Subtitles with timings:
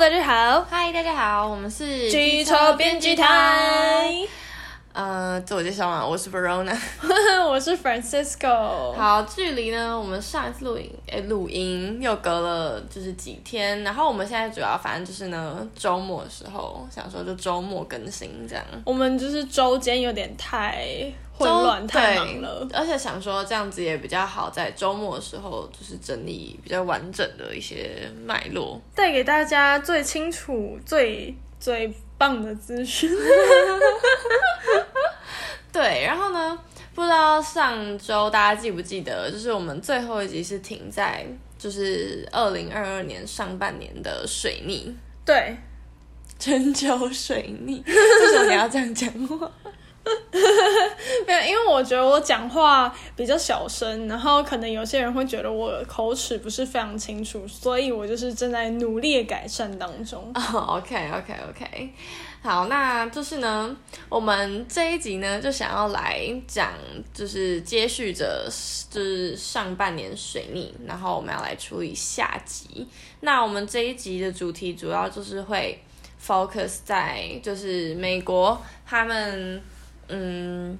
[0.00, 4.10] 大家好，嗨，大家好，我们是机车编剧台。
[4.94, 6.74] 呃，自我介绍嘛，我是 Verona，
[7.46, 8.94] 我是 Francisco。
[8.94, 18.64] 好，距离呢，我们上一次录影，哎，录音又隔了就是几天，然后我们现在主要反正就是呢，周末的时候想说就周末更新这样。
[18.86, 21.12] 我们就是周间有点太
[21.44, 33.10] 混乱，太忙了，而且想说这样子也比较好，在周末的时候就是整理比较完整的一些脉络，带给大家最清楚、最最棒的资讯。
[35.72, 36.58] 对，然后呢？
[36.92, 41.24] 不知道上周大家记不记得，就是我们最后一集是停在
[41.56, 44.94] 就是二零二二年上半年的水逆。
[45.24, 45.56] 对，
[46.38, 47.82] 全球水逆。
[47.86, 49.50] 为什么你要这样讲话？
[51.26, 60.32] 没有，因为我觉得我讲话比较小声，然后可能有些人会觉得我口齿不是非常清楚，所以我就是正在努力改善当中。
[60.34, 61.92] Oh, OK，OK，OK。
[62.42, 63.76] 好，那就是呢，
[64.08, 66.72] 我们这一集呢就想要来讲，
[67.12, 68.48] 就是接续着
[68.90, 72.88] 就是上半年水逆，然后我们要来处理下集。
[73.20, 75.78] 那我们这一集的主题主要就是会
[76.24, 79.62] focus 在就是美国他们
[80.10, 80.78] 嗯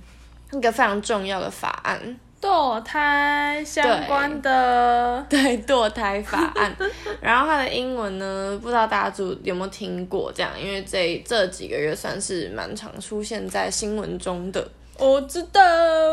[0.53, 2.17] 一个非常重要的法案。
[2.41, 6.75] 堕胎相关的 对，堕胎法案，
[7.21, 14.67] 然后它的英文呢，不知道大家有没有听过这样，因为这这几个月算是蛮常出现在新闻中的。
[15.01, 15.61] 我知道。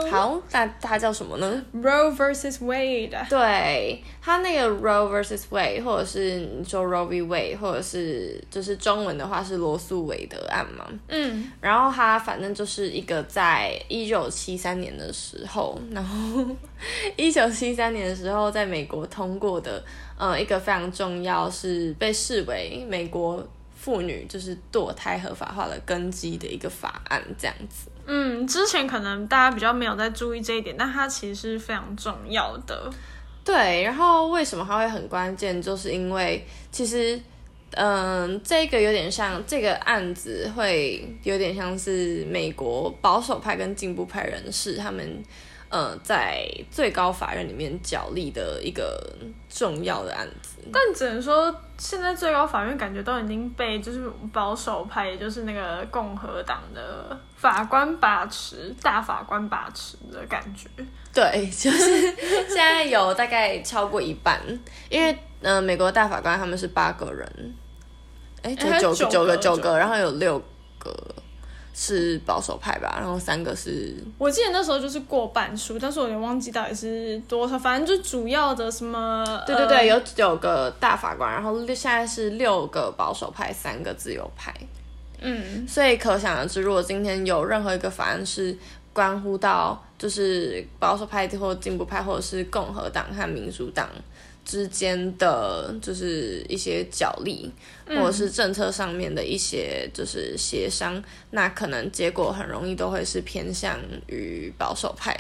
[0.10, 3.30] 好，那它叫什么呢？Roe vs Wade。
[3.30, 10.88] 对，它那个 Roe vs Wade，或者是你说 Roe v Wade，或者是就是中文的话是罗素韦德案嘛。
[11.10, 11.52] 嗯。
[11.60, 16.46] 然后它反正就是一个在一九七三年的时候，然后
[17.18, 19.84] 一九七三年的时候在美国通过的，
[20.18, 23.46] 呃，一个非常重要，是被视为美国
[23.76, 27.90] 妇女就是堕胎合法化的根基的一个法案，这样子。
[28.08, 32.90] 嗯，之前可能大家比较没有在注意这一点，但它其实是非常重要的。
[33.44, 35.62] 对，然后为什么它会很关键？
[35.62, 37.20] 就是因为其实，
[37.72, 45.24] 嗯、这个有点像这个案子会有点像是美国保守派跟进步派人士他们。
[45.70, 48.98] 呃，在最高法院里面角力的一个
[49.50, 60.70] 重要的案子，但只能说，现在最高法院感觉都已经被就是保守派，也就是那个共和党的法官把持，大法官把持的感觉。
[61.14, 62.02] 对， 就是
[62.48, 64.40] 现在有大概超过一半，
[64.90, 67.56] 因为呃，美国大法官他们是八个人，
[68.42, 70.40] 哎，就九九个九个，然后有六
[70.80, 70.96] 个。
[71.80, 84.52] 是保守派吧，然后三个是，我记得那时候就是过半数，但是我有点忘记到底是多少，反正就主要的什么，对对对，呃、有九个大法官，然后现在是六个保守派，三个自由派，
[85.22, 88.58] 嗯，所以可想而知，如果今天有任何一个法案是
[88.92, 93.88] 关乎到就是保守派或进步派，或者是共和党和民主党。
[94.48, 97.52] 之间的就是一些角力，
[97.86, 103.78] 或者是政策上面的一些就是协商，嗯，那可能结果很容易都会是偏向
[104.08, 105.14] 于保守派。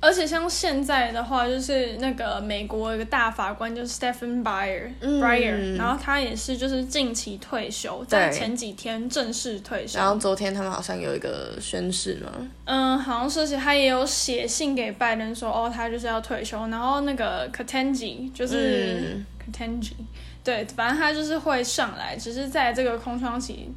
[0.00, 9.98] 而且像现在的话，就是那个美国一个大法官就是 Stephen Breyer，然后他也是就是近期退休，在前几天正式退休。
[9.98, 12.30] 然后昨天他们好像有一个宣誓嘛，
[12.66, 16.56] 嗯，好像是他也有写信给拜登说，哦，他就是要退休。
[16.68, 19.20] 然后那个 Ketanji 就是
[19.52, 20.06] Ketanji，嗯，
[20.44, 23.68] 对，反正他就是会上来，只是在这个空窗期。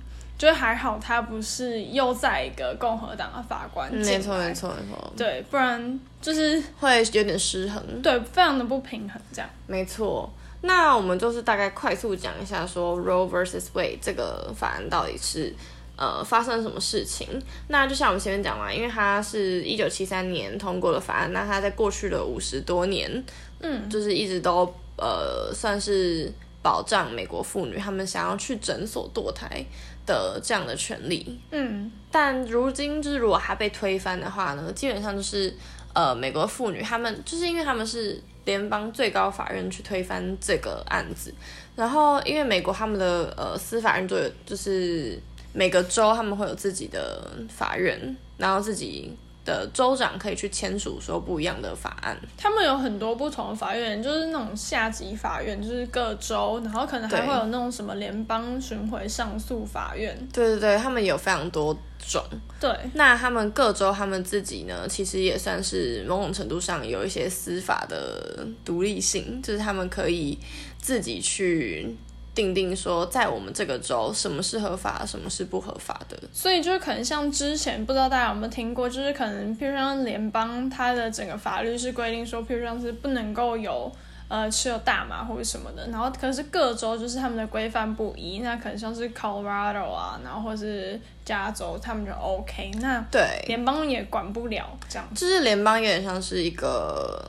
[0.42, 3.94] 就还好，他不是又在一个共和党的法官。
[3.94, 5.14] 没错，没错，没错。
[5.16, 8.02] 对，不然就是会有点失衡。
[8.02, 9.48] 对，非常的不平衡，这样。
[9.68, 10.28] 没错。
[10.62, 15.54] 那我们就是大概快速讲一下，说 Roe vs Wade 这个法案到底是
[15.96, 17.28] 呃发生了什么事情。
[17.68, 23.24] 那就像我们前面讲嘛，因为它是一九七三年通过的法案，那它在过去的五十多年，
[23.60, 24.66] 嗯，就是一直都
[24.98, 26.34] 呃算是
[26.64, 29.64] 保障美国妇女她们想要去诊所堕胎。
[30.06, 35.54] 的这样的权利，嗯，但如今就是如果它被推翻的话呢，基本上就是
[35.94, 41.34] 呃，美国妇女他们就是因为他们是联邦最高法院去推翻这个案子，
[41.76, 45.20] 然后因为美国他们的呃司法院都有，就是
[45.54, 49.16] 每个州他们会有自己的法院，然后自己。
[49.44, 60.16] 的州长可以去签署说不一样的法案，他们有很多不同的法院，就是那种下级法院，就是各州，然后可能还会有那种什么联邦巡回上诉法院。
[60.32, 62.24] 对对对，他们有非常多种。
[62.60, 70.38] 对，那他们各州他们自己呢，其实也算是某种程度上有一些司法的独立性，就是他们可以
[70.78, 71.96] 自己去
[72.34, 76.18] 定定说，在我们这个州什么是合法，什么是不合法的。
[76.32, 83.92] 所以就是可能像之前不知道大家有没有听过，就是可能譬如像联邦它的整个法律是规定说，譬如像是不能够有。
[84.32, 95.06] 呃，持有大麻或者什么的，然后可是各州就是他们的规范不一，那可能像是 Colorado 啊，然后或是加州，他们就 OK，那对联邦也管不了这样。
[95.14, 97.22] 就是联邦有点像是一个，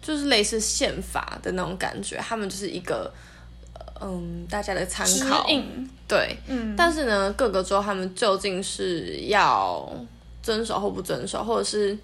[0.00, 3.12] 就是类似宪法的那种感觉，他们就是一个，
[4.00, 5.46] 嗯，大家的参考。
[6.06, 6.74] 对，嗯。
[6.76, 9.90] 但是呢，各个州他们究竟是要
[10.42, 11.96] 遵守或不遵守，或者是？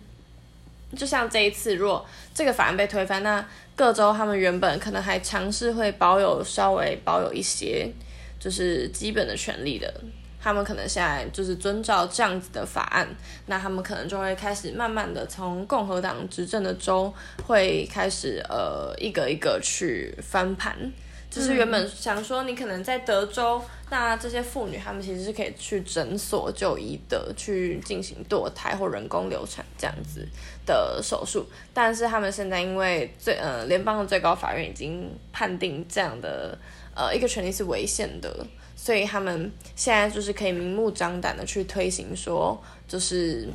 [0.97, 3.45] 就像这一次，如果这个法案被推翻，那
[3.75, 7.91] 各州他们原本可能还尝试会保有稍微保有一些
[8.39, 9.93] 就是基本的权利的，
[10.41, 13.09] 他们可能现在就是遵照这样子的法案，
[13.47, 17.13] 那他们可能就会开始慢慢的从共和党执政的州
[17.49, 20.77] 会开始呃一个一个去翻盘。
[21.35, 23.61] 就是原本想说，你可能在德州，
[23.91, 30.25] 那这些妇女她们其实是可以去诊所就医的，去进行堕胎或人工流产这样子
[30.65, 31.45] 的手术。
[31.73, 36.57] 但是他们现在因为最呃联邦的最高法院已经判定这样的
[36.95, 38.47] 呃一个权利是违宪的，
[38.77, 43.49] 所以他们现在就是可以明目张胆的去推行说，就是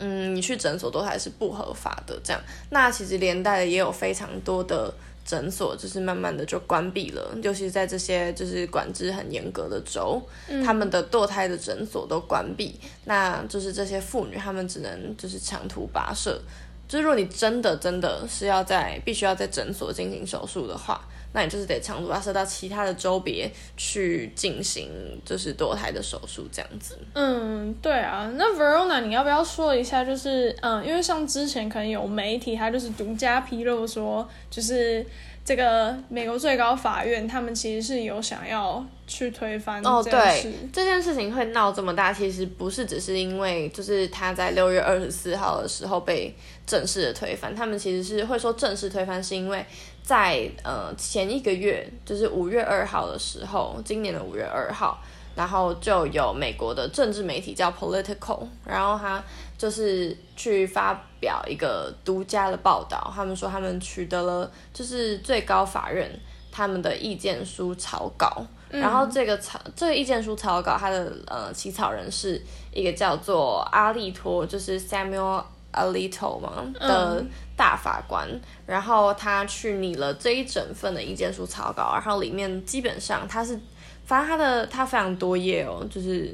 [0.00, 2.42] 嗯你去诊所堕胎是不合法的这样。
[2.70, 4.92] 那其实连带的也有非常多的。
[5.26, 16.40] 诊所就是慢慢的就关闭了，尤其是在这些就是管制很严格的州，嗯、他们的堕胎的诊所都关闭，那就是这些妇女她们只能就是长途跋涉，
[16.86, 21.00] 就是如果你真的真的是要在必须要在诊所进行手术的话，
[21.32, 24.90] 那你就是得长途跋涉到其他的州别去进行
[25.24, 26.98] 就是堕胎的手术这样子。
[27.14, 30.04] 嗯，对啊，那 Verona 你要不要说一下？
[30.04, 35.04] 就是嗯，因为像之前可能有媒体他就是独家披露说，就是。
[35.46, 39.80] 这个美国最高法院，他们其实是有想要去推翻。
[39.86, 46.34] 哦，对，这件事情会闹这么大，其实不是只是因为就是他在六月二十四号的时候被
[46.66, 49.64] 正式的推翻，他们其实是会说正式推翻，是因为
[50.06, 54.98] 在呃前一个月，就是五月二号的时候，今年的五月二号。
[55.36, 59.22] 然后就有美国的政治媒体叫 Political，然后他
[59.58, 66.10] 就是去发表一个独家的报道，他们说他们取得了就是最高法院
[66.50, 72.42] 他们的意见书草稿，嗯、然后这个草这个意见书草稿，它的呃起草人是
[72.72, 75.44] 一个叫做阿利托，就是 Samuel
[75.76, 77.24] Alito 嘛的
[77.56, 83.60] 大法官，嗯、然后他去拟了这一整份的意见书草稿，然后里面基本上他是。
[84.08, 86.32] 反正他的他非常多页哦，就是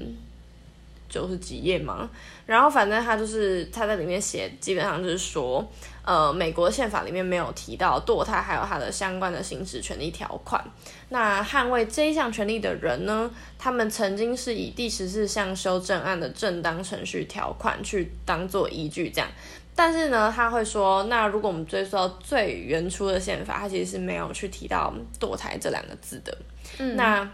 [1.12, 2.08] 九十几页嘛。
[2.46, 5.64] 然后反正他就是他在里面写，基本上就是说，
[6.04, 10.64] 呃，美国宪法里面没有提到堕胎，还有他的相关的行使权利条款。
[11.10, 19.30] 那捍卫这一项权利的人呢，他们曾经是以第十四项修正案的正当程序条款去当做依据，这样。
[19.76, 26.36] 但是呢，他会说，那如果我们追溯到最原初的宪法，它其实是没有去提到堕胎这两个字的。
[26.78, 27.30] 嗯，那。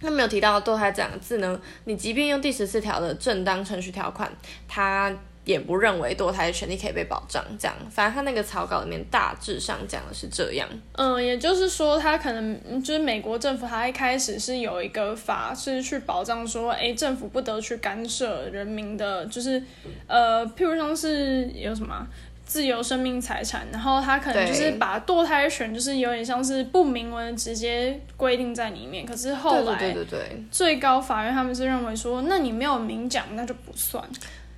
[0.00, 4.30] 他没有提到堕胎这两个字呢，你即便用第十四条的正当程序条款，
[4.68, 5.10] 他
[5.44, 7.42] 也不认为堕胎的权利可以被保障。
[7.58, 10.68] 这样，反正他那个草稿里面大致上讲的是这样。
[10.92, 19.62] 嗯，也就是说，他可能就是美国政府，他一开始是有一个法是去保障说，哎，政府不得去干涉人民的，就是
[20.06, 22.06] 呃，譬如像是有什么。
[22.46, 29.04] 自由生命财产，然后他可能就是把堕胎权，就是有点像是不明文直接规定在里面。
[29.04, 34.02] 可是后来，对对对对，最高法院他们是认为说，那你没有明讲，那就不算。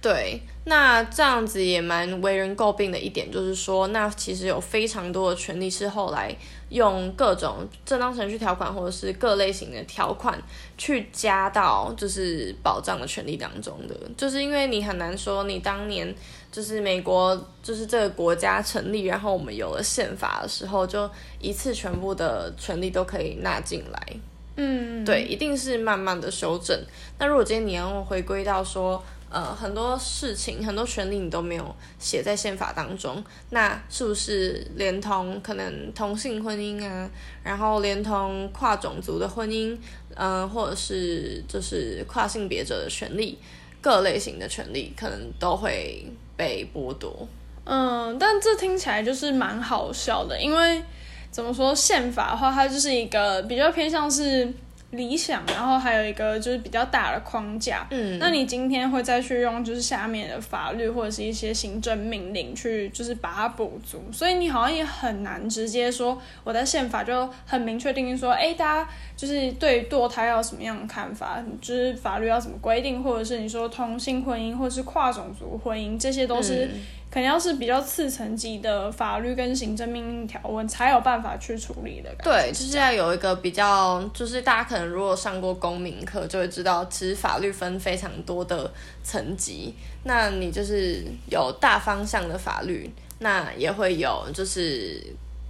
[0.00, 6.32] 对，那这样子也蛮为人诟病的一点，就是说，那其实有非常多的权利是后来
[6.68, 10.40] 用各种正当程序条款或者是各类型的条款
[10.76, 16.14] 去加到就是保障的权利当中的，就是因为你很难说你当年
[16.50, 21.08] 就是美国就是这个国家成立，然后我们有了宪法的时候，就
[21.40, 24.16] 一次全部的权利都可以纳进来。
[24.56, 26.78] 嗯，对，一定是慢慢的修正。
[27.18, 29.02] 那如果今天你要回归到说。
[29.30, 37.10] 呃，很多事情，很多权利你都没有写在宪法当中，那是不是连同可能同性婚姻啊，
[37.44, 39.76] 然后连同跨种族的婚姻，
[40.14, 43.38] 嗯、呃，或者是就是跨性别者的权利，
[43.82, 46.06] 各类型的权利可能都会
[46.38, 47.28] 被剥夺。
[47.64, 50.82] 嗯，但这听起来就是蛮好笑的，因为
[51.30, 54.50] 怎么说，宪法的话，它就是一个比较偏向是。
[54.90, 57.86] 理想，然后还有一个就是比较大的框架。
[57.90, 76.66] 嗯，那你今天会再去用就是下面的法律或者是一些行政命令去就是把它补足，所以你好像也很难直接说我在宪法就很明确定义说，哎，大家就是对堕胎要什么样的看法，就是法律要怎么规定，或者是你说同性婚姻或者是跨种族婚姻，这些都是。
[76.66, 82.14] 嗯肯定要是比较次层级的法律跟行政命令条文才有办法去处理的。
[82.22, 88.70] 对，就是要有一个比较，就是大家可能如果上过公民课，就会知道，其实法律分非常多的
[89.02, 89.74] 层级。
[90.04, 95.02] 那你就是有大方向的法律，那也会有就是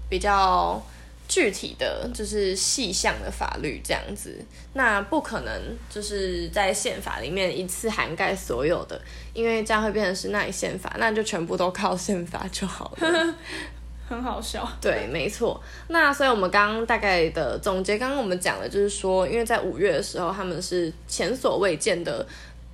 [0.09, 0.83] 比较。
[1.29, 4.35] 具体的就是细项的法律这样子，
[4.73, 5.53] 那不可能
[5.91, 8.99] 就是在宪法里面一次涵盖所有的，
[9.35, 13.35] 因为这样会变成是那一宪法，那就全部都靠宪法就好了。
[14.09, 14.67] 很好笑。
[14.81, 15.63] 对，没错。
[15.89, 22.27] 那所以我们刚刚大概的总结，刚刚我们讲的就是说，因为在五月的时候，他们是前所未见的。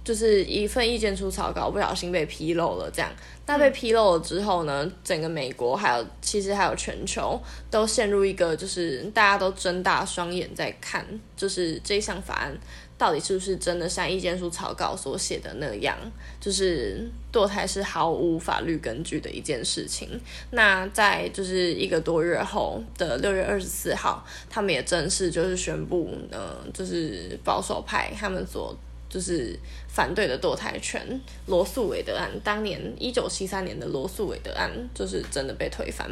[0.05, 3.11] 就是一份意见书草稿不小心被披露了，这样，
[3.47, 12.55] 那被披露了之后呢，整个美国还有其实还有全球都陷入一个就是大家都睁大双眼在看，就是这项法案
[12.99, 15.97] 到底是不是真的像意见书草稿所写的那样，
[16.39, 20.21] 就是堕胎是毫无法律根据的一件事情。
[20.51, 28.77] 那在就是一个多月后的六月二十四号，他们也正式就是宣布，嗯、就是保守派他们所。
[29.15, 29.57] 就是
[29.87, 36.11] 反对的堕胎权，罗诉韦德案，当年一九七三年的罗诉韦德案，就是真的被推翻。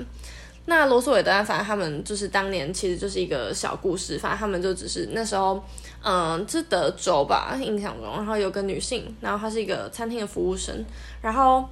[0.67, 5.61] 那罗诉韦德案，反正他们就是当年其实就是一个小故事，反正他们就只是那时候，
[6.01, 10.85] 嗯，是德州吧，印象中，然后有个女性，然后她是一个餐厅的服务生，
[11.21, 11.69] 然后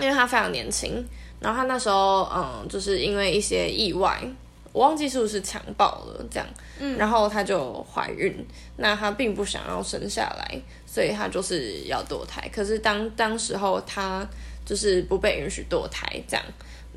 [0.00, 1.06] 因为她非常年轻，
[1.38, 4.20] 然后她那时候，嗯，就是因为一些意外。
[4.70, 6.46] 我忘记是不是强暴了，这样，
[6.78, 8.46] 嗯，然后她就怀孕，
[8.76, 12.48] 那她并不想要生下来，所以她就是要堕胎。
[12.52, 14.24] 可是当当时候她
[14.64, 16.44] 就是不被允许堕胎，这样，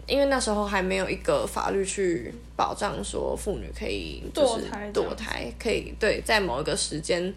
[0.05, 7.33] 因为那时候还没有一个法律去保障说妇女可以就是堕胎，可以对在某一个时间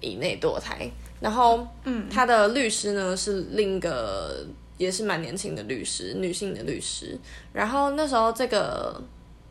[0.00, 0.88] 以内堕胎。
[1.18, 7.18] 然后，嗯，她的律师呢是另一个也是蛮年轻的律师，女性的律师。
[7.52, 9.02] 然后那时候这个。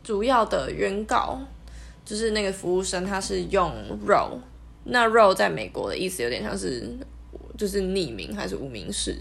[0.08, 1.38] 主要的原告
[2.02, 3.70] 就是那个服务生，他是用
[4.06, 4.38] Roe，
[4.84, 6.96] 那 Roe 在美国的意思有点像是
[7.58, 9.14] 就是匿名还是无名氏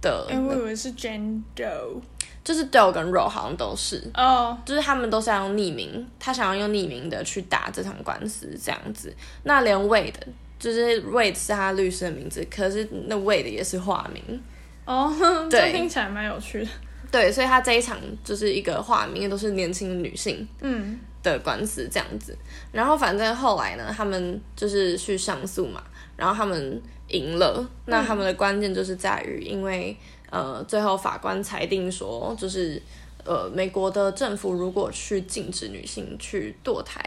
[0.00, 0.26] 的。
[0.30, 2.00] 哎、欸，我以为是 Jane Doe，
[2.42, 4.56] 就是 Doe 跟 Roe 好像都是哦，oh.
[4.64, 9.14] 就是他们都是要用匿名，他想要用匿名的去打这场官司这样子。
[9.42, 10.14] 那连 Wade，
[10.58, 14.42] 就是 Wade 是他律师的名字，可是那 Wade 也是化名
[14.86, 16.70] 哦， oh, 这听起来蛮有趣的。
[17.10, 22.32] 对，所以他这一场就是一个化名，都是年轻的女性，嗯，的官司这样子。
[22.32, 25.82] 嗯、然后反正后来呢，他们就是去上诉嘛，
[26.16, 27.54] 然后他们赢了。
[27.58, 29.96] 嗯、那他们的关键就是在于，因为
[30.28, 32.80] 呃，最后法官裁定说，就是
[33.24, 37.00] 呃，美国的政府如果去禁止女性去堕胎，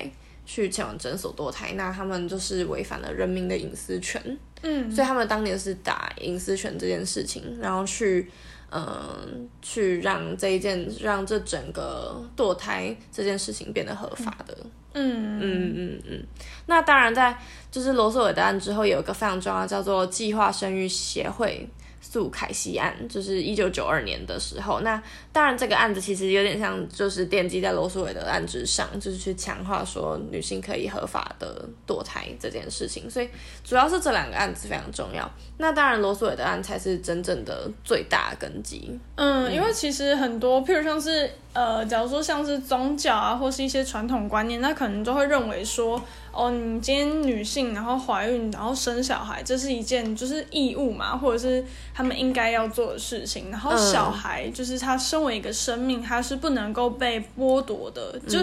[0.48, 4.20] 去前往诊所堕胎，那他们就是违反了人民的隐私权。
[4.63, 8.27] 嗯，所以他们当年是打隐私权这件事情，然后去。
[8.72, 14.58] 嗯，去让这一件，让这整个堕胎这件事情变得合法的。
[14.94, 16.24] 嗯嗯嗯嗯。
[16.66, 17.38] 那当然，在
[17.70, 21.70] 就是罗素韦德案之后，有一个非常重要，叫做计划生育协会。
[22.04, 25.01] 诉凯西案就是一九九二年的时候，那
[25.33, 33.29] 当然这个案子其实有点像，就是奠基在罗素韦的案之上，就是去强化说女性可以合法的堕胎这件事情，所以
[33.63, 35.29] 主要是这两个案子非常重要。
[35.57, 39.00] 那当然罗素韦的案才是真正的最大根基。
[39.15, 46.01] 嗯，因为其实很多，譬如像是呃，假如说像是宗教啊，或是一些传统观念，那可能就会认为说。
[46.33, 51.61] 哦，你今天女性然后怀孕然后生小孩，这是一件就是义务嘛，或者是
[51.93, 53.51] 他们应该要做的事情。
[53.51, 58.40] 然后小孩就是他身为一个生命，它是不能够被剥夺的，就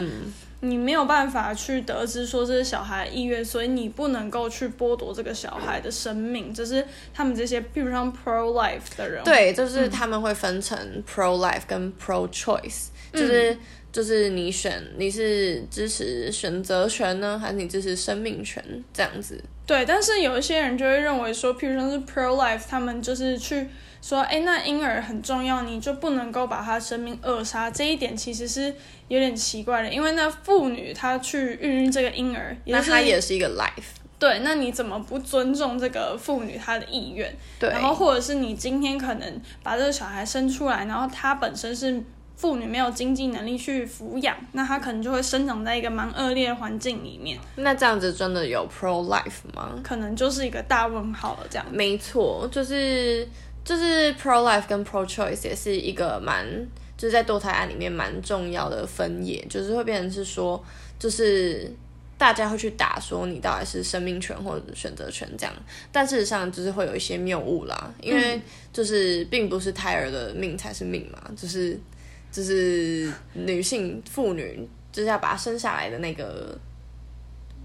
[0.60, 6.54] 你没有办法去得知说这是小孩的意愿，所以你不能够去剥夺这个小孩的生命。
[6.54, 13.52] 就是他们这些，譬如像 pro life 的人，对，就是他们会分成 pro life 跟 pro choice，就是。
[13.52, 13.58] 嗯
[13.90, 19.42] 就是你选，你是支持选择权呢，还是你支持生命权这样子？
[19.66, 23.66] 对，但是有一些人就会认为说，譬如说是 pro life，他们就是去
[24.00, 27.70] 说，哎，那婴儿很重要，你就不能够把他生命扼杀。
[27.70, 28.74] 这一点其实是
[29.08, 33.98] 有点奇怪的，因为那妇女她去孕育这个婴儿，那她也是一个 life。
[34.18, 37.34] 对，那你怎么不尊重这个妇女她的意愿？
[37.58, 42.02] 对，然后或者是你今天可能把这个小孩生出来，然后她本身是。
[42.38, 47.36] 妇女没有经济能力去抚养，那她可能就会生长在一个蛮恶劣的环境里面。
[47.56, 49.72] 那这样子真的有 pro life 吗？
[49.82, 51.46] 可能就是一个大问号了。
[51.50, 51.66] 这样。
[51.72, 53.28] 没错，就是
[53.64, 56.46] 就是 pro life 跟 pro choice 也是一个蛮
[56.96, 60.62] 就是在堕胎案里面蛮重要的分野，就是会变成是说，
[60.98, 61.70] 就是
[62.16, 65.54] 大家会去打说你到底是生命权或者选择权这样，
[65.92, 68.40] 但事实上就是会有一些谬误啦，因为
[68.72, 71.78] 就是并不是胎儿的命才是命嘛，就是。
[72.30, 76.56] 就是女性妇女，就是要把她生下来的那个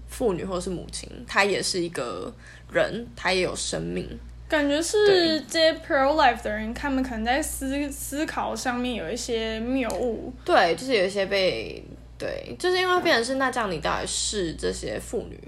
[0.08, 2.32] 妇女或者是母亲，她也是一个
[2.72, 4.08] 人，她也有生命。
[4.54, 10.32] 感觉是这些 pro life 的人，他们可能在思思考上面有一些谬误。
[10.44, 11.84] 对，就是有一些被
[12.16, 15.38] 对，就是因为变成是那这样，你到底是这些妇女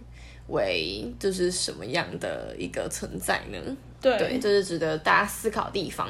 [0.48, 3.76] 为就是什么样的一个存在呢？
[4.00, 6.08] 对，对，这、就是值得大家思考的地方。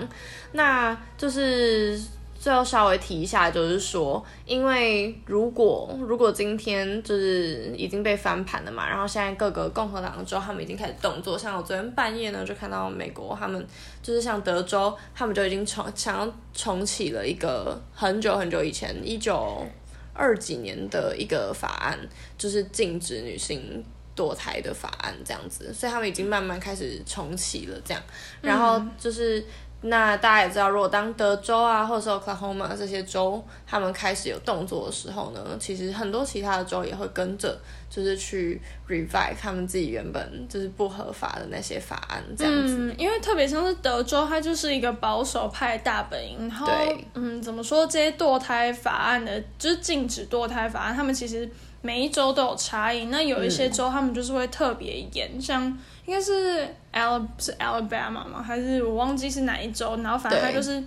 [0.53, 2.01] 那就是。
[2.47, 13.67] 最后稍微提一下，就是说，因为如果如果今天就是已经被翻盘了嘛，然后现在各个共和党州他们已经开始动作，像我昨天半夜呢就看到美国他们
[14.01, 19.67] 就是像德州，他们就已经重想要重启了一个很久很久以前一九
[20.15, 21.99] 二几年的一个法案，
[22.39, 23.85] 就是禁止女性
[24.15, 28.01] 堕胎的法案这样子，所以他们已经慢慢开始重启了这样，
[28.41, 29.45] 然后就是。
[29.83, 37.57] 那大家也知道，如果当德州啊，或者是 Oklahoma 这些州，他们开始有动作的时候呢，其实很多其他的州也会跟着，
[37.89, 42.75] 就是去 revive 他们自己原本就是不合法的那些法案，这样子。
[42.79, 46.67] 嗯，因为特别像是德州，它就是一个保守派大本营，然后
[47.15, 51.49] 嗯，怎么说，这些堕胎法案的，就是禁止堕胎法案，他们其实
[51.83, 53.05] 每一州都有差异。
[53.05, 55.79] 那有一些州，他们就是会特别严，嗯，像。
[56.07, 58.43] 应该是 Al 是 Alabama 吗？
[58.43, 59.97] 还是我忘记是哪一州？
[59.99, 60.83] 然后反正它就是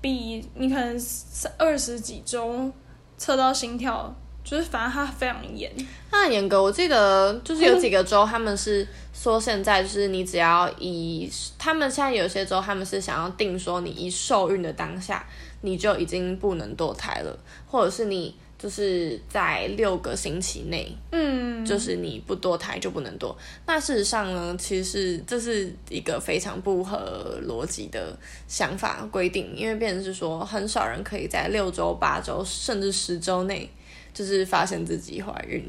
[0.00, 0.98] 比你可能
[1.58, 2.72] 二十几周
[3.18, 4.10] 测到心跳，
[4.42, 5.70] 就是反正它非常严。
[6.10, 15.22] 它很严格，我记得就是有几个州他们是说现在就是你只要以，他们现在有些州他们是想要定说你一受孕的当下
[15.60, 17.38] 你就已经不能堕胎了，
[17.70, 18.34] 或者是你。
[18.64, 23.36] 就是在六个星期内，嗯，就是你不堕胎就不能堕。
[23.66, 33.68] 那事实上呢，其实是这是一个非常不合逻辑的想法规定，因为变成是说，很少人可以在六周、八周甚至十周内，
[34.14, 35.62] 就是发现自己怀孕。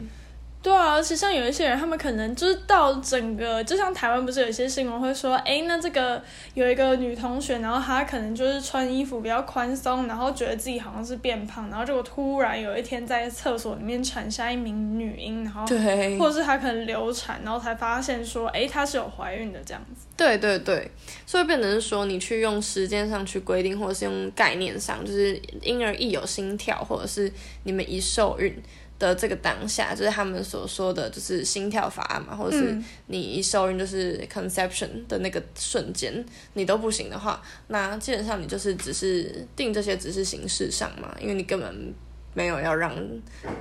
[0.65, 6.19] 对啊，而且像有一些人，他们可能就是到整个，就像台湾不是有一些新闻会说，哎，那这个
[6.55, 20.07] 有一个女同学，然后她可能就是穿衣服比较宽松，然后觉得自己好像是变胖，然后结果突然有一天在厕所里面产下一名女婴，然后对，或者是她可能流产，然后才发现说，哎，她是有怀孕的这样子。
[20.17, 20.89] 对对对，
[21.27, 27.31] 所以变成是说，你去用时间上去规定，或者是用概念上，就是婴儿一有心跳，或者是
[27.65, 28.51] 你们一受孕。
[28.97, 41.93] 的这个当下，就是他们所说的，就是心跳法案嘛，或者是你一受孕就是 conception 的那个瞬间，你都不行的话，那基本上你就是只是定这些，只是形式上嘛，因为你根本
[42.33, 42.95] 没有要让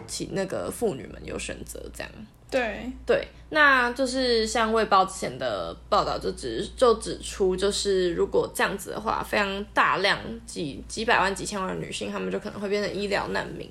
[0.07, 2.11] 其那个妇女们有选择这样。
[2.55, 13.69] 对对，那就是像《卫报》之前的报道就指就指出，就是如果这样子的话，非常大量几几百万、几千万的女性，她们就可能会变成医疗难民。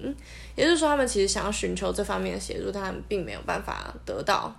[0.58, 4.54] 也就是说，她们其实想要寻求这方面的协助，但他们并没有办法得到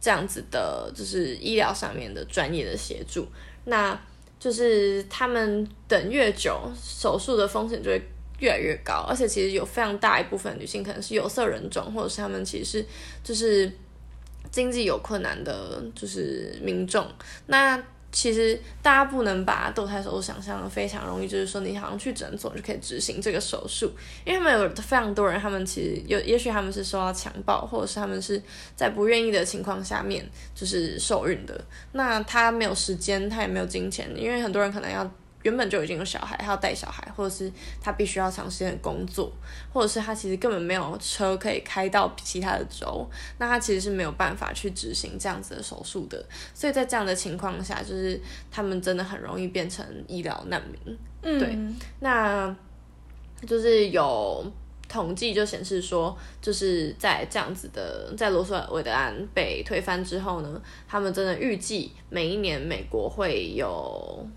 [0.00, 3.26] 这样子的，就是医疗上面的专业的协助。
[3.66, 3.98] 那
[4.40, 8.02] 就是他们等越久，手术的风险就会
[8.38, 12.86] 越来越高，而且其实有非常大一部分女性可能是有色人种，或者是他们其实是
[13.24, 13.70] 就是
[14.50, 17.06] 经济有困难的，就是民众。
[17.46, 23.90] 那其实大家不能把堕胎手术想象的非常容易，就是说你好像去诊所就可以执行这个手术，
[24.24, 28.40] 因为他们有非常多人，他们其实有，也许他们是受到强暴，或者是他们是
[28.74, 31.62] 在不愿意的情况下面就是受孕的。
[31.92, 35.10] 那他没有时间，他也没有金钱，因为很多人可能要。
[35.46, 39.32] 原本就已经有小孩，他要带小孩，或者是他必须要长时间的工作，
[39.72, 46.20] 或者是他其实根本没有车可以开到其他的州，那他其实是没有办法去执行这样子的手术的。
[46.52, 50.98] 所以在这样的情况下，就是他们真的很容易变成医疗难民。
[51.22, 51.56] 嗯，对，
[52.00, 52.52] 那
[53.46, 54.44] 就是有
[54.88, 64.28] 统计就显示说，就是在这样子的，在罗诉韦德案被推翻之后呢，他们真的预计每一年美国会有。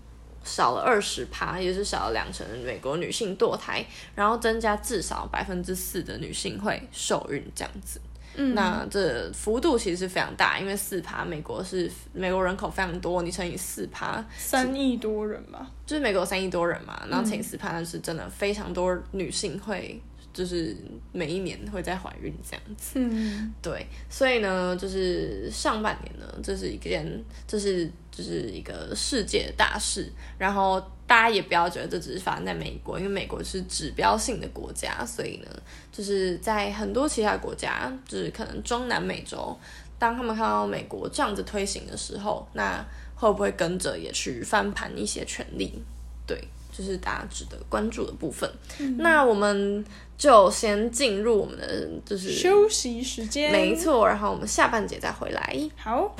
[0.44, 8.00] 少了二十趴，也是少了两成的美国女性堕胎，然后增加至少百分之四的女性会受孕这样子。
[8.36, 20.00] 嗯，那这幅度其实是非常大，因为四趴，美国是美国人口非常多，你乘以四趴，三亿多人吧，就是美国三亿多人嘛，然后乘以四趴，那是真的非常多女性会。
[20.32, 20.76] 就是
[21.12, 27.04] 每一年会在怀孕这样子，嗯，对，所以呢，就是上半年呢，这是一件，
[27.48, 30.10] 这是就是一个世界大事。
[30.38, 35.48] 然后大家也不要觉得这只是发生在美国，因为美国是指标性的国家，所以呢，
[35.90, 39.58] 就是在很多其他国家，就是可能中南美洲，
[39.98, 42.84] 当他们看到美国这样子推行的时候，那
[43.16, 45.82] 会不会跟着也去翻盘一些权利？
[46.24, 46.38] 对。
[46.80, 48.50] 就是大家值得关注的部分。
[48.78, 49.84] 嗯、那我们
[50.16, 54.08] 就先进入我们的就是休息时间，没错。
[54.08, 55.70] 然后我们下半节再回来。
[55.76, 56.16] 好，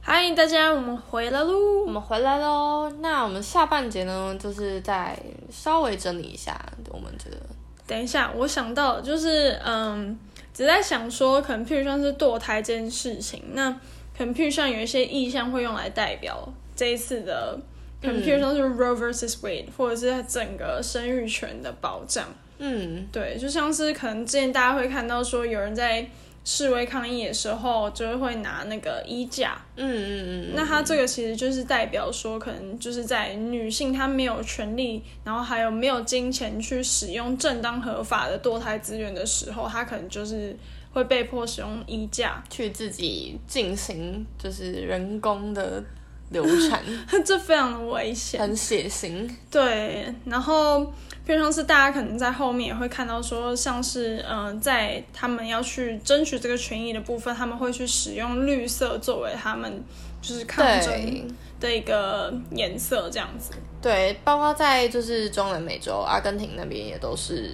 [0.00, 1.82] 嗨，大家，我们回来喽！
[1.84, 2.88] 我们回来喽。
[3.00, 5.18] 那我们下半节呢，就是再
[5.50, 6.56] 稍微整理一下
[6.90, 7.36] 我们这个。
[7.84, 10.16] 等一下，我想到就是嗯，
[10.52, 13.76] 只在想说，可能譬如像是堕胎这件事情，那。
[14.16, 17.58] 可能譬如像有一些意象会用来代表这一次的，
[18.00, 22.26] 可能譬如像是 Roe vs Wade，或者是整个生育权的保障。
[22.58, 26.08] 嗯，对，就像是可能之前大家会看到说有人在
[26.44, 29.60] 示威抗议的时候，就会拿那个衣架。
[29.76, 30.52] 嗯嗯嗯。
[30.54, 40.56] 那它这个其实就是代表说，可能就是在女性她没有权利，然后还有没有金钱去使用正当合法的堕胎资源的时候，她可能就是。
[40.94, 45.82] 会被迫使用衣架去自己进行，就是人工的
[46.30, 46.80] 流产，
[47.26, 49.28] 这非常的危险，很血腥。
[49.50, 50.82] 对，然后，
[51.26, 59.82] 譬如像是大家可能在后面也会看到说，像是嗯、呃，在他们要去争取这个权益的部分，他们会去使用绿色作为他们
[60.22, 61.28] 就是抗争
[61.58, 63.50] 的一个颜色，这样子。
[63.82, 67.50] 对，包括在就是中南美洲，阿根廷那边也都是。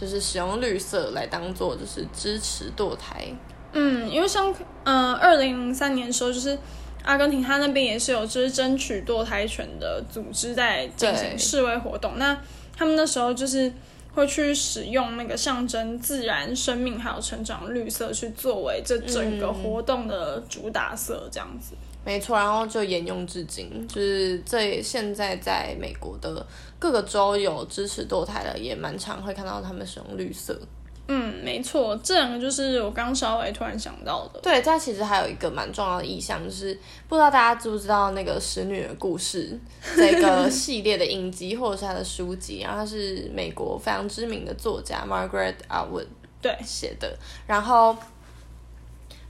[0.00, 3.26] 就是使用绿色来当做就是支持堕胎，
[3.72, 6.58] 嗯，因为像嗯二零零三年的时候，就是
[7.02, 12.40] 阿根廷他那边也是有就是争取堕胎权的组织在进行示威活动，那
[12.74, 13.70] 他们那时候就是
[14.14, 21.74] 会去使用那个象征自然生命还有成长绿色去作为这整个活动的主打色，这样子。
[21.74, 26.46] 嗯没错，然后就沿用至今，就是这现在在美国的
[26.80, 30.58] 各个州有支持堕胎的，也蛮常会看到他们使用绿色。
[31.06, 34.40] 嗯，没错，这两个就是我刚稍微突然想到的。
[34.40, 36.76] 对，它其实还有一个蛮重要的意象，就是
[37.08, 39.56] 不知道大家知不知道那个《使女的故事
[39.96, 46.06] 》这个系列的影集或者是他的书籍，然后他是美国非常知名的作家 Margaret Atwood
[46.40, 47.16] 对写的，
[47.46, 47.94] 然后。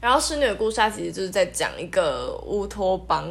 [0.02, 3.30] 然后《使女的故事》它其实就是在讲一个乌托邦，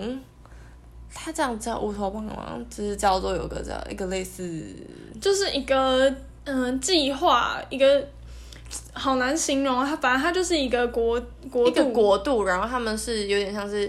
[1.14, 2.58] 他这样叫乌托邦吗？
[2.70, 4.64] 就是叫做有个叫一个类似，
[5.20, 6.10] 就是一个
[6.44, 8.08] 嗯、呃、计划，一个
[8.94, 9.86] 好难形容啊。
[9.86, 11.20] 它反正它就是一个国
[11.52, 13.88] 国度，一个国度，然后他们是有点像是，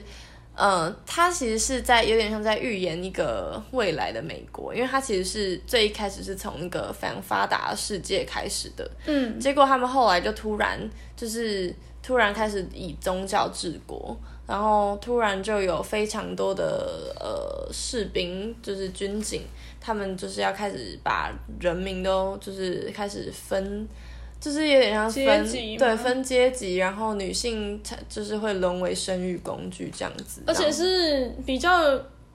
[0.54, 10.78] 嗯、呃，它其实是在有点像在预言一个未来的美国，因为它其实是最一开始是从一个非常发达的世界开始的，嗯，结果他们后来就突然
[11.16, 11.74] 就是。
[12.02, 14.18] 突然开始以宗教治国，
[14.50, 19.42] 然后突然就有非常多的呃士兵，就是军警，
[19.80, 23.88] 他们就是要开始把人民都就是开始分，
[24.40, 25.46] 就是有点像分，
[25.78, 31.70] 对，分阶级，然后女性就是会沦为生育工具这样子，而且是比较。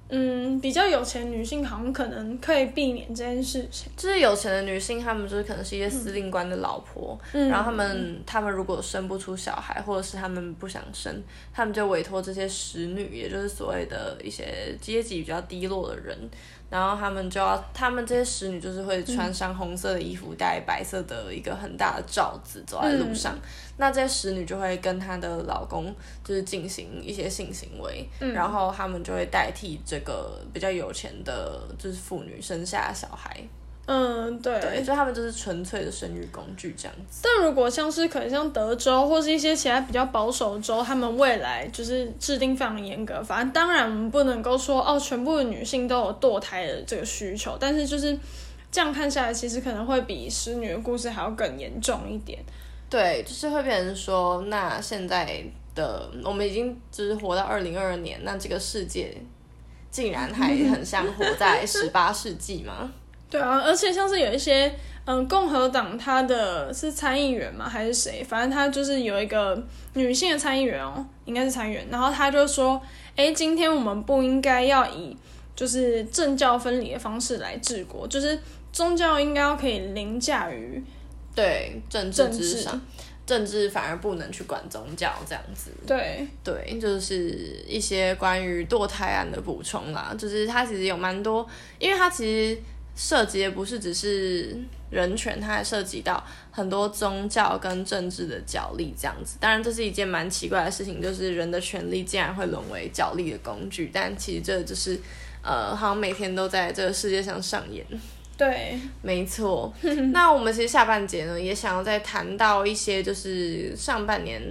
[0.10, 3.91] 嗯，比较有钱女性好像可能可以避免这件事情。
[3.98, 16.15] 就是有钱的女性，她们就是可能是一些司令官的老婆，嗯、然后她们她们如果生不出小孩，或者是她们不想生，她们就委托这些使女，也就是所谓的一些阶级比较低落的人。
[16.69, 23.36] 然后他们就要，他们这些使女就是会穿上红色的衣服，戴白色的一个很大的罩子，走在路上。
[23.36, 23.41] 嗯、
[23.78, 33.41] 那这些使女就会跟她的老公就是进行一些性行为，嗯、然后他们就会代替这个比较有钱的，就是妇女生下小孩。
[33.88, 37.21] 嗯，对，对，所以他们就是纯粹的生育工具这样子。
[37.21, 48.17] 但如果像是可能像德州或是一些其他比较保守的州，他们未来就是制定非常严格，反正当然我们不能够说哦，全部的女性都有堕胎的这个需求，但是就是
[48.71, 52.39] 这样看下来，其实可能会比失女的故事还要更严重一点。
[52.89, 55.43] 对，就是会变成说，那现在
[55.76, 59.15] 的我们已经就是活到二零二二年，那这个世界
[59.91, 62.91] 竟然还很像活在十八世纪吗？
[63.29, 64.73] 对啊，而且像是有一些
[65.05, 67.67] 嗯，共和党他的是参议员嘛？
[67.67, 68.23] 还是谁？
[68.23, 69.61] 反正他就是有一个
[69.93, 71.85] 女性的参议员哦，应该是参议员。
[71.91, 72.81] 然后他就说
[73.15, 75.15] ：“哎，今天我们不应该要以
[75.55, 78.39] 就是政教分离的方式来治国，就是
[78.71, 80.83] 宗教应该要可以凌驾于
[81.35, 82.81] 对政治之上。
[83.25, 91.43] 政治反而不能去管宗教这样子，对对，就是一些关于堕胎案的补充啦，就是它其实有蛮多，
[91.79, 92.61] 因为它其实
[92.95, 94.58] 涉及的不是只是
[94.89, 99.38] 人权，它还涉及到很多宗教跟政治的角力这样子。
[99.39, 104.99] 当然，这是一件蛮奇怪的事情，就是人的权利竟然会沦为角力的工具，但其实这就是
[105.41, 107.86] 呃，好像每天都在这个世界上上演。
[108.38, 109.73] 对，没错。
[110.12, 114.41] 那我们其实下半节呢，也想要再谈到一些，就是上半年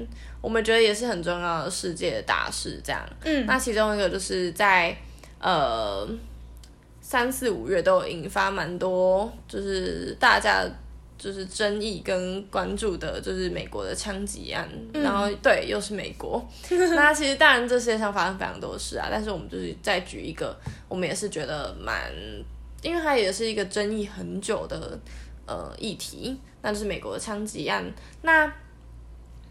[0.41, 3.03] 我们觉得也是很重要的世界的大事，这样。
[3.25, 4.97] 嗯，那其中一个就是在
[5.39, 6.09] 呃
[7.07, 10.65] 三四五月都有引发蛮多，就是大家
[11.19, 14.67] 就是争议跟关注的，就是美国的枪击案。
[14.95, 16.43] 嗯、然后对，又是美国。
[16.97, 22.11] 那其实当然这世界上发生非常多事啊，但是我们就是再举一个，我们也是觉得蛮。
[22.83, 24.99] 因为它也是一个争议很久的
[25.47, 27.85] 呃议题，那就是美国的枪击案。
[28.23, 28.51] 那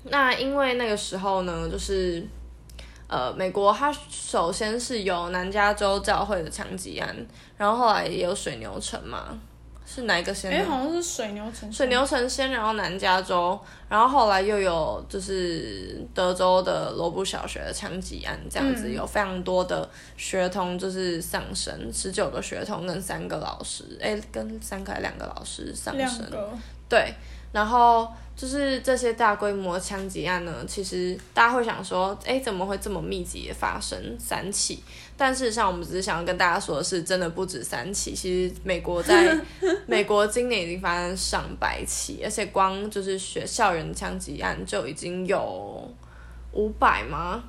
[0.06, 2.24] 那因为那个时候呢，就是
[3.08, 7.16] 呃美国它首先是有南加州教会的枪击案，
[7.58, 9.40] 然后后来也有水牛城嘛。
[9.86, 10.50] 是哪一个先？
[10.50, 11.72] 哎，好像是水牛城。
[11.72, 26.00] 水牛城先，然后南加州，然后后来又有就是德州的罗布小学的枪击案，这样子、嗯、有非常多的学童就是丧生，十九个学童跟三个老师，哎，跟三个还两个老师丧生。
[26.00, 26.50] 两个。
[26.90, 27.14] 对，
[27.54, 28.12] 然后。
[28.36, 34.84] 就是这些大规模枪击案呢，其实大家会想说，哎，怎么会这么密集的发生三起？
[35.16, 38.16] 但事实上，我们只是想要跟大家说的是，真的不止三起。
[38.16, 39.40] 其实美国在
[39.86, 45.88] 美国今年已经发生上百起，而且光就是学校园枪击案就已经有
[46.54, 47.44] 五百吗？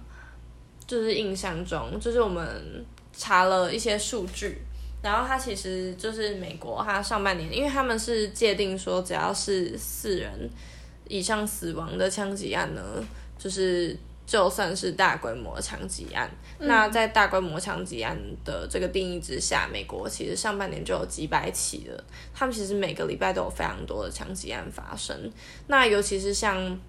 [0.86, 2.84] 就是印象中，就是我们
[3.16, 4.60] 查了一些数据。
[5.04, 10.48] 然后他其实就是美国，他上半年，因为他们是界定说，只要是四人
[11.08, 12.82] 以上死亡的枪击案呢，
[13.36, 16.30] 就是就算是大规模枪击案。
[16.58, 16.66] 嗯。
[16.66, 22.04] 那在大规模枪击案的这个定义之下，美国其实上半年就有几百起了。
[22.32, 25.30] 他们其实每个礼拜都有非常多的枪击案发生。
[25.66, 26.80] 那尤其是像，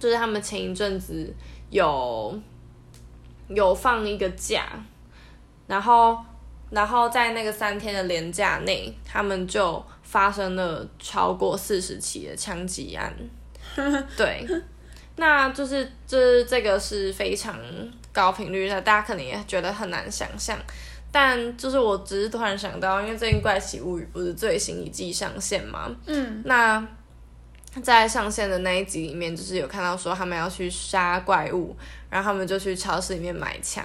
[0.00, 1.30] 就是他们前一阵子
[1.68, 2.40] 有
[3.48, 4.82] 有放一个假，
[5.66, 6.16] 然后。
[6.70, 13.12] 然后在那个三天的连假内，他们就发生了超过四十起的枪击案。
[14.16, 14.46] 对，
[15.16, 17.58] 那就是这这个是非常
[18.12, 20.58] 高频率的，大家可能也觉得很难想象。
[21.12, 25.94] 但就是我只是突然想到，因为最近《怪奇物语》不是最新一季上线吗？
[26.06, 26.86] 嗯，那。
[27.82, 31.76] 在上线的那一集里面，就是有看到说他们要去杀怪物，
[32.08, 33.84] 然后他们就去超市里面买枪。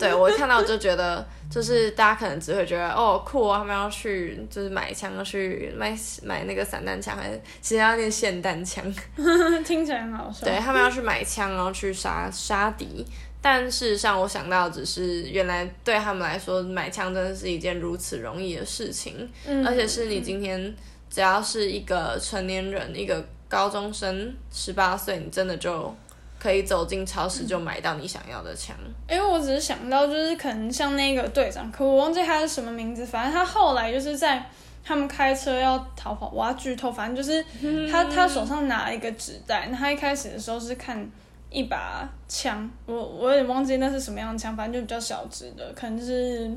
[0.00, 8.84] 对，我一看到我就觉得，就是大家可能只会觉得哦酷啊，他们要去就是买枪，要去买买那个散弹枪，还是其实要练霰弹枪？
[9.64, 10.46] 听起来很好笑。
[10.46, 13.06] 对，他们要去买枪，然后去杀杀敌。
[13.42, 20.74] 但事实上，我想到只是原来对他们来说，买枪真的是一件如此容易的事情，嗯、而且是你今天。
[21.08, 25.94] 只要是一个成年人，一个高中生，十八岁，你真的就
[26.38, 28.76] 可以走进超市就买到你想要的枪。
[29.08, 33.06] 因为我只是想到，就是可能像那个队长，可我忘记他是什么名字。
[33.06, 34.44] 反正他后来就是在
[34.84, 37.42] 他们开车要逃跑，我要剧透，反正就是
[37.90, 39.68] 他他手上拿了一个纸袋。
[39.70, 41.08] 那他一开始的时候是看
[41.50, 46.50] 一把枪，我我有点忘记那是什么样的枪，反正就比较小只的，可能就是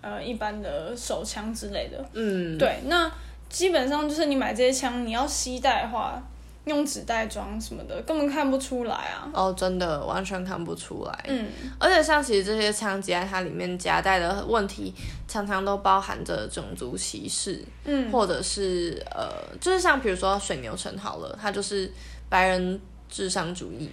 [0.00, 2.02] 呃一般的手枪之类的。
[2.14, 3.10] 嗯，对，那。
[3.50, 6.22] 基本上就是你买这些枪，你要携带的话，
[6.66, 9.28] 用纸袋装什么的，根本看不出来啊。
[9.34, 11.24] 哦，真的完全看不出来。
[11.26, 14.94] 嗯，而且像其实这些枪击案，它里面夹带的问题，
[15.26, 19.28] 常常都包含着种族歧视，嗯，或者是呃，
[19.60, 21.92] 就是像比如说水牛城好了，它就是
[22.28, 23.90] 白人至上主义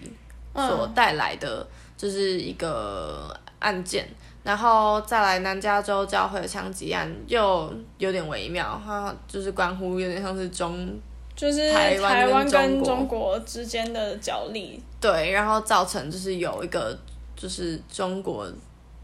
[0.54, 1.66] 所带来的，
[1.98, 4.06] 就是一个案件。
[4.06, 4.16] 嗯
[4.48, 10.90] 然后再来南加州教会的枪击案，又有点微妙，它就是关乎有点像是中，
[11.36, 14.82] 就是台湾跟中国之间的角力。
[15.02, 16.98] 对，然后造成就是有一个
[17.36, 18.48] 就是中国，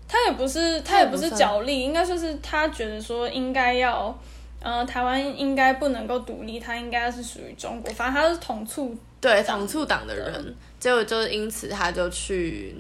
[0.08, 4.18] 他也不是他也不是角力，应该说是他觉得说应该要，
[4.62, 12.74] 呃，台湾应该不能够独立，他应该是属于中国，反正他是统促对统促党的人，结果就是因此他就去。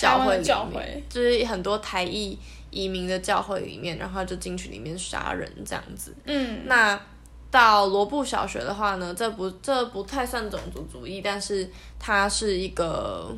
[0.00, 2.38] 教会里面就是很多台裔
[2.70, 6.14] 移民的教会里面，然后就进去里面杀人这样子。
[6.24, 7.00] 嗯，那
[7.50, 13.36] 到罗布小学的话呢，这不这不太算种族主义，但是它是一个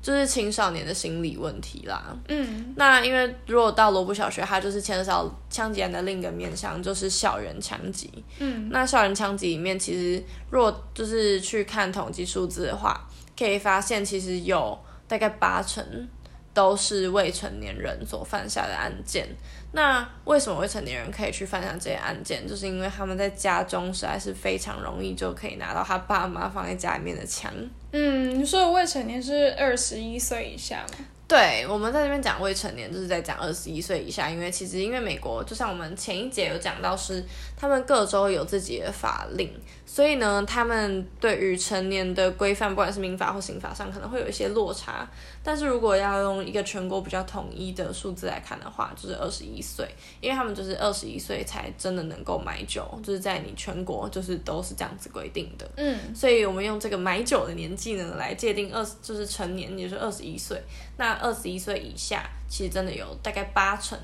[0.00, 2.16] 就是青少年的心理问题啦。
[2.28, 8.08] 嗯，那因为如果到罗布小学，它就是牵涉到枪击案的另一个面向，就是校园枪击。
[8.38, 13.04] 嗯，那校园枪击里面，其实若就是去看统计数字的话，
[13.36, 16.08] 可以发现其实有大概八成
[16.52, 19.26] 都是未成年人所犯下的案件。
[19.72, 22.46] 那为什么未成年人可以去犯下这些案件？
[22.46, 27.52] 就是因为他们在家中实在是非常容易就可以拿到他爸妈放在家里面的枪。
[27.90, 31.04] 嗯，你说未成年是二十一岁以下吗？
[31.26, 37.24] 对，我们在这边讲未成年，就是在讲二十一岁以下，因为其实因为美国，就像我们前一节有讲到是，是
[37.56, 39.50] 他们各州有自己的法令。
[39.86, 45.08] 所以呢，他们对于成年的规范，不管是民法或刑法上，可能会有一些落差。
[45.44, 49.86] 但是如果要用一个全国比较统一的数字来看的话，就是二十一岁，
[50.22, 55.70] 因为他们就是二十一岁才真的能够买酒，就是在你全国就是都是这样子规定的。
[55.76, 60.58] 嗯，所以我们用这个买酒的年纪呢来界定二十，就是成年，也就是二十一岁。
[60.96, 63.98] 那二十一岁以下，其实真的有大概八成。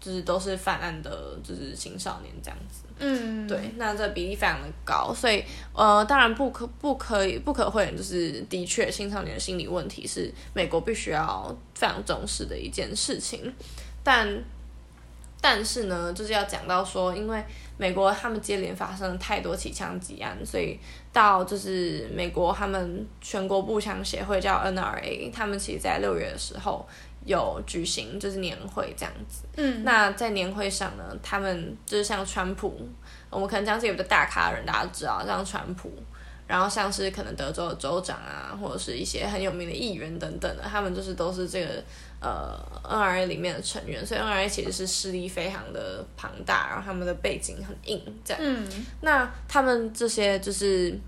[0.00, 2.84] 就是都是犯案的，就是青少年这样子。
[2.98, 13.52] 嗯，对，那这比例非常的高，所以呃，当然不可不可以不可讳言，就是的确青少年的心理问题是美国必须要非常重视的一件事情。
[14.02, 14.42] 但
[15.40, 17.42] 但是呢，就是要讲到说，因为
[17.78, 20.78] 美国他们接连发生了太多起枪击案，所以
[21.10, 26.86] 到就是美国他们全国步枪协会叫 NRA，他们其实在六月的时候。
[27.24, 32.88] 有举行就是年会这样子，嗯，那在年会上呢，他们就是像川普，
[33.28, 35.92] 我们可能讲是有个大咖人，大家都知道，像川普，
[36.46, 41.84] 然后像是可能德州的州长啊，或者是一些很有名的议员等等的，他们就是都是这个
[42.20, 48.66] 呃 NRA 里面的成员，所以 NRA 其实是势力非常的庞大，然后他们的背景很硬，这样，嗯，
[49.02, 50.98] 那他们这些就是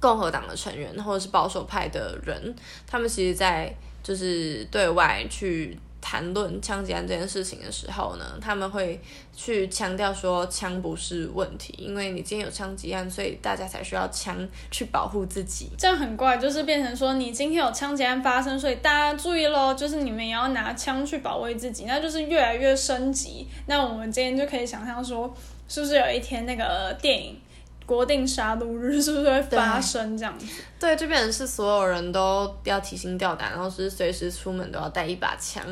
[0.00, 3.72] 共和党的成员或者是保守派的人，他们其实，在
[4.04, 9.00] 就是对外去谈论枪击案这件事情的时候呢，他们会
[9.34, 14.36] 去强调说枪不是问题，因为你今天有枪击案，所以大家才需要枪
[14.70, 15.70] 去保护自己。
[15.78, 23.48] 这样很怪，就是变成说你今天有枪击案发生，所以大家注意喽，就是你们也要拿枪去保卫自己，那就是越来越升级。
[23.64, 25.34] 那我们今天就可以想象说，
[25.66, 27.40] 是不是有一天那个电影？
[27.86, 30.46] 国定杀戮日 是不是会发生这样子？
[30.78, 35.64] 对，这边是所有人都要提心吊胆，然后是随时出门都要带一把枪。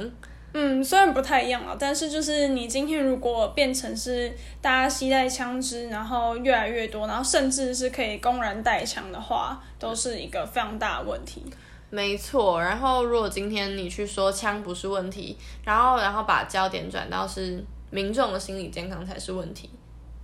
[0.55, 11.43] 嗯，虽然不太一样啊，但是就是你今天如果变成是大家携带枪支，然后越来越多，然后甚至是可以公然带枪的话，都是一个非常大的问题。
[11.89, 19.71] 没错，然后如果今天你去说枪不是问题，然后然后把焦点转到是民众的心理健康才是问题。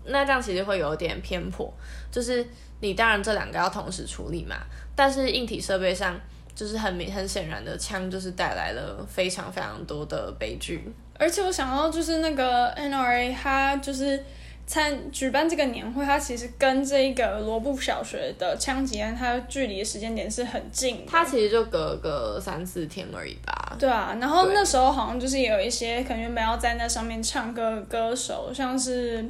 [0.09, 1.73] 那这样其实会有点偏颇，
[2.11, 2.47] 就是
[2.81, 4.57] 你当然这两个要同时处理嘛，
[4.95, 6.19] 但是硬体设备上
[6.55, 10.83] 就是很明很显然的枪就是带来了非常非常多的悲剧，
[11.19, 14.25] 而且我想到就是那个 NRA 他就是
[14.67, 23.77] 参举办这个年会，他其实跟这个罗布小学的枪击案，它距离的时间点是很近的，它其实就隔个三四天而已吧。
[23.79, 29.25] 对啊，然后那时候好像就是有一些可能原本要在那上面唱歌的歌手，像是。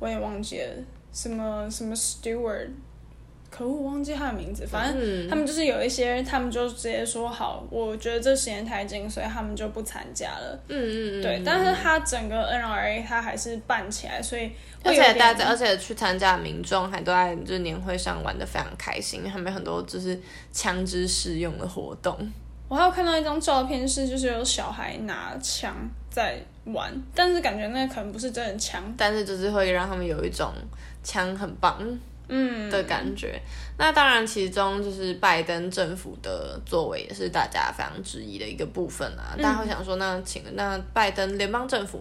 [0.00, 0.68] 我也忘记了
[1.12, 2.70] 什么什么 Stewart，
[3.50, 4.66] 可我忘记他的名字。
[4.66, 10.58] 反正他们就是有一些，他们就直接说好，我觉得这时间太紧，所以他们就不参加了。
[10.68, 11.22] 嗯嗯嗯。
[11.22, 14.50] 对，但是他整个 NRA 他还是办起来，所以
[14.82, 20.18] 而且大家而且去参加的民众还都在就是年会上玩的非常开心，他们有很多就是
[20.52, 22.16] 枪支试用的活动。
[22.70, 25.74] 我还有看到一张照片，是就是有小孩拿枪
[26.08, 30.52] 在玩，但是感觉那可能不是真的枪，但是就是会让他们有一种
[31.02, 31.76] 枪很棒，
[32.28, 33.32] 嗯的感觉。
[33.34, 39.34] 嗯、那当然，其中就是拜登政府的作为也是大家非常质疑的一个部分啊。
[39.36, 42.00] 大家会想说，那请那拜登联邦政府、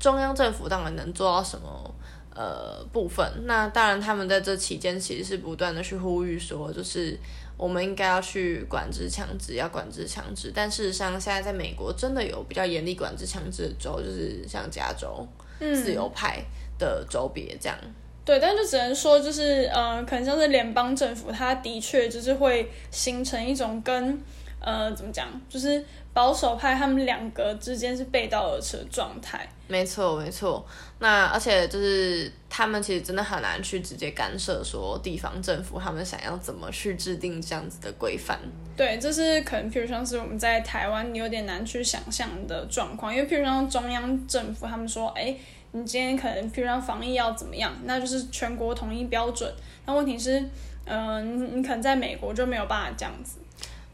[0.00, 1.94] 中央政府当然能做到什么
[2.34, 3.30] 呃部分？
[3.44, 7.20] 那当然，他们在这期间其实是不断的去呼吁说，就是。
[7.56, 10.52] 我们应该要去管制枪支，要管制枪支。
[10.54, 15.26] 但事实上，现在在美国真的有比较严厉管制枪支的州，就是像加州，
[15.60, 16.42] 嗯、自由派
[16.78, 17.78] 的州别这样。
[18.24, 24.20] 对，但就只能说，就是呃，可能像是联邦政府，它的确就是会形成一种跟
[24.60, 29.48] 呃，怎么讲，就是保守派他们两个之间是背道而驰的状态。
[29.68, 30.64] 没错，没错。
[30.98, 38.38] 那而且就是他们其实真的很难去直接干涉，说地方政府他们想要怎么去制定这样子的规范。
[38.76, 45.36] 对，这是可能，譬如像是我们在台湾有点难去想象的状况，因为譬如像中央政府他们说，哎，
[45.72, 49.52] 你今天可能譬如像防疫要怎么样，那就是全国统一标准。
[49.84, 50.40] 那问题是，
[50.86, 53.38] 嗯、呃，你你可能在美国就没有办法这样子。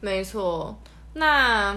[0.03, 0.77] 没错，
[1.15, 1.75] 那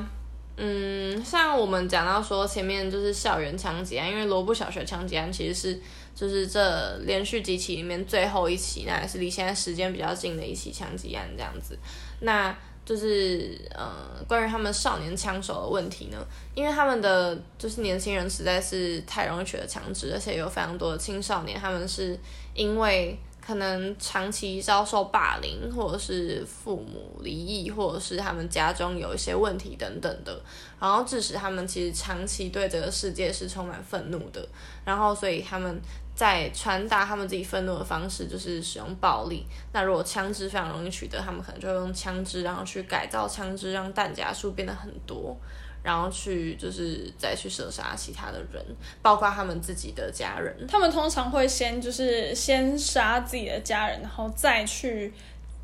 [0.58, 5.80] 嗯，像我们讲到说前面就是校园枪击案，因为罗布小学枪击案其实是
[6.16, 11.78] 就是这连续几起里面最后一起，那也是离现在时间比较近的一起枪击案这样子，
[12.20, 12.54] 那。
[12.86, 16.24] 就是呃，关于他们少年枪手的问题呢，
[16.54, 22.16] 因为他们的就是年轻人实在是太容易取得枪支，而且有非常多的青少年，他们是
[22.54, 30.42] 因为可能长期遭受霸凌，或者是父母离异，或者是他们家中有一些问题等等的，
[30.80, 34.48] 然后致使他们其实长期对这个世界是充满愤怒的，
[34.84, 35.82] 然后所以他们。
[36.16, 39.46] 在传达他们自己愤怒的方式，就是使用暴力。
[39.74, 45.38] 那如果枪支非常容易取得，他们可能就用枪支，然后去改造枪支，让弹夹数变得很多，
[45.86, 48.66] 然后去就是再去射杀其他的人，
[49.04, 50.66] 包括他们自己的家人。
[50.68, 55.14] 他们通常会先就是先杀自己的家人，然后再去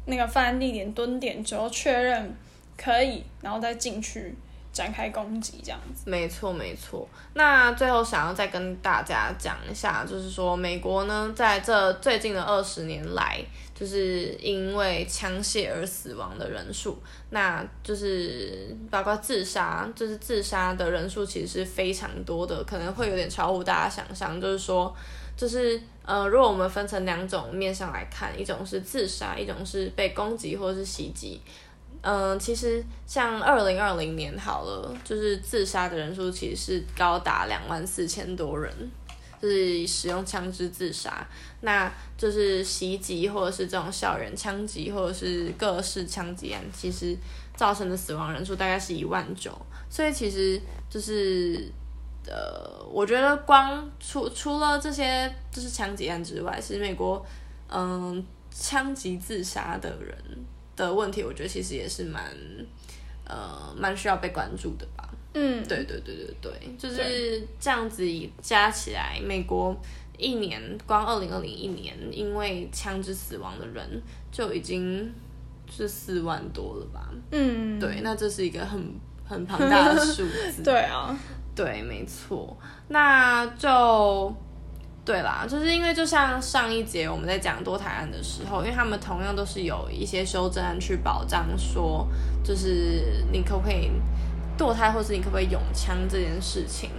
[0.06, 2.38] 那个犯案地点蹲点之后确认
[2.78, 4.36] 可以，然后再进去。
[4.74, 7.08] 展开攻击这样子，没错没错。
[7.34, 13.44] 那最后想要再跟大家讲一下，就是说美国呢，在这最近的二十年来，
[13.76, 16.98] 就是因为枪械而死亡的人数，
[17.32, 24.40] 那就是包括自杀，就是自杀的人数其实是非常多的，可能会有点超乎大家想象。
[24.40, 24.96] 就是说，
[25.36, 31.42] 就是呃，如果我们分成两种面向来看，一种是自杀，一种是被攻击或者是袭击。
[32.04, 38.74] 嗯，其实像二零二零年好了，就是自杀的人数其实是高达两万四千多人，
[39.40, 41.28] 就是使用枪支自杀，
[41.62, 47.16] 那就是袭击或者是这种校园枪击或者是各式枪击案，其实
[47.56, 49.56] 造成的死亡人数大概是一万九，
[49.88, 51.72] 所以其实就是
[52.26, 57.24] 呃，我觉得光除除了这些就是枪击案之外，其实美国
[57.70, 60.18] 嗯枪击自杀的人。
[60.86, 62.24] 的问题，我觉得其实也是蛮，
[63.26, 65.10] 呃，蛮需要被关注的吧。
[65.34, 68.06] 嗯，对对对对对，就是这样子
[68.42, 69.76] 加起来，美国
[70.18, 74.02] 一年光二零二零一年因为枪支死亡的人
[74.32, 75.10] 就已经
[75.70, 77.10] 是四万多了吧。
[77.32, 78.94] 嗯，对，那这是一个很
[79.26, 80.62] 很庞大的数字。
[80.66, 81.18] 对啊，
[81.56, 82.58] 对，没错，
[82.90, 84.36] 那就。
[85.04, 92.08] 对啦，就是因为就像上一节我们在讲堕胎案的时候，因为他们同样都是有一些修正案去保障说，
[92.44, 93.90] 就是你可不可以
[94.58, 96.92] 堕胎，或是你可不可以拥枪这件事情。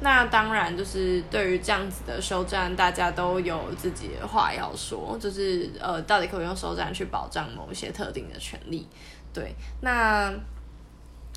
[0.00, 8.88] 那当然就是对于这样子的修正案，大家都有自己的话要说，就是呃，到底可不可以用修正案去保障某一些特定的权利？
[9.34, 10.32] 对，那。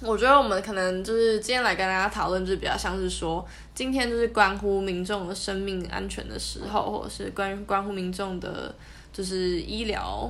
[0.02, 8.76] 我觉得我们可能就是今天来跟大家讨论，就是比较像是说，今天就是关乎民众的生命安全的时候，或者是关于关乎民众的，
[9.14, 10.30] 就是医疗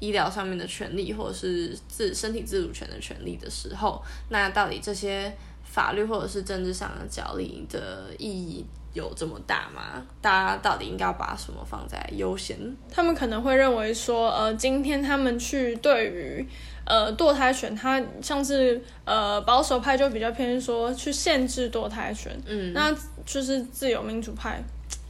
[0.00, 5.30] 医疗上面的权利，或者是自身体自主权的权利的时候，那到底这些
[5.62, 10.04] 法律或者是政治上的角力的意义有这么大吗？
[10.20, 12.56] 大家到底应该要把什么放在优先？
[12.90, 16.46] 他们可能会认为说，呃，今天他们去对于。
[16.84, 22.92] 呃，堕胎权，它像是呃保守派就比较偏说去限制堕胎权，嗯，那
[23.24, 24.60] 就是自由民主派，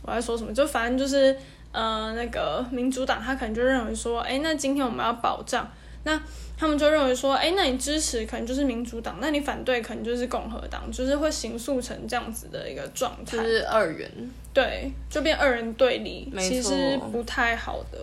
[0.03, 0.53] 我在说什么？
[0.53, 1.35] 就反正就是
[1.73, 5.67] 呃那个民主党，他可能就认为说，哎，那今天我们要保障，
[6.05, 6.21] 那
[6.57, 14.11] 他们就认为说，哎，那你支持可能就是民主党，那你反对可能就是共和党，就是会形塑成这样子的一个状态，就是二元，
[14.53, 17.99] 对，就变二元对立，其实不太好的，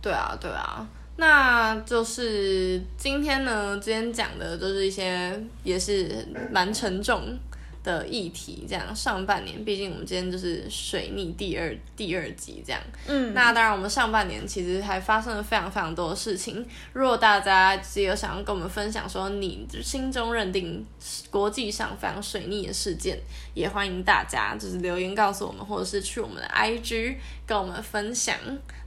[0.00, 0.86] 对啊，对啊。
[1.16, 7.36] 那就是今天呢，今天讲的都是一些也是蛮沉重
[7.82, 16.66] 的议题，这样上半年，毕竟我们今天就是水逆第二第二集这样，嗯，那当然我们上半年其实还发生了非常非常多的事情。
[16.92, 20.84] 如果大家只有想要跟我们分享说你心中认定
[21.30, 23.18] 国际上非常水逆的事件，
[23.54, 27.16] 也欢迎大家就是留言告诉我们，或者是去我们的 IG
[27.46, 28.36] 跟我们分享。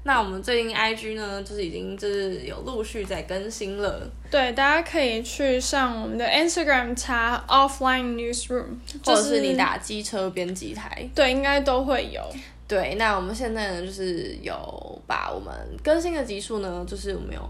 [0.04, 4.10] 那我们最近 IG 呢，就是已经就是有陆续在更新了。
[4.32, 12.22] 对，大家可以去上我们的 Instagram 查 Offline Newsroom，或者是你打机车编辑台，对，应该都会有。
[12.72, 15.54] 对，那我们现在呢，就是有把我们
[15.84, 17.42] 更新的集数呢，就是我们有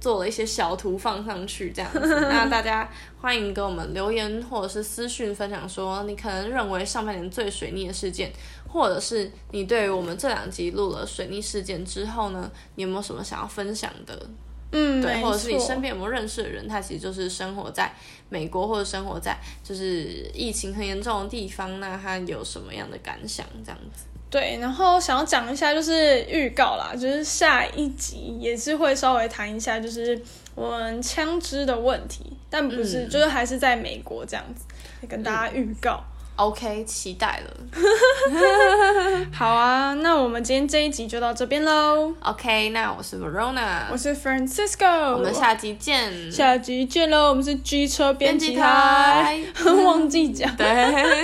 [0.00, 2.00] 做了一些小图放上去，这样子。
[2.32, 8.32] 那大家欢迎给我们留言或者是私讯分享，说你可能认为上半年最水逆的事件。
[8.72, 14.30] 或者是你对于我们这两集录了水逆事件之后呢，你有没有什么想要分享的？
[14.70, 17.92] 嗯，对，或者是你身边有没有认识的人，他其实就是生活在
[18.28, 23.44] 美国或者生活在就是疫情很严重的地方，那他有什么样的感想？
[23.64, 24.04] 这样子。
[24.30, 30.16] 对，然后想要讲一下就是预告啦，就是下一集也是会稍微谈一下，就是
[30.54, 34.64] 我们枪支的问题，但不是，嗯、就是还是在美国这样子，
[35.08, 36.04] 跟大家预告。
[36.40, 37.50] 嗯 OK，期待了。
[39.30, 42.14] 好啊，那我们今天这一集就到这边喽。
[42.20, 46.32] OK，那我是 Verona，我是 Francisco，我们下集见。
[46.32, 49.38] 下集见喽，我们是机车编辑台，
[49.84, 50.54] 忘记讲。
[50.56, 50.66] 对，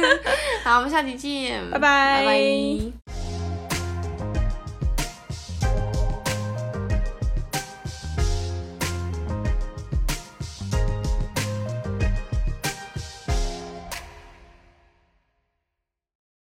[0.62, 2.20] 好，我们下集见，拜拜。
[2.20, 3.35] 拜拜。